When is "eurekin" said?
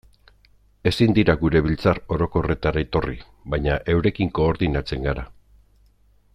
3.95-4.35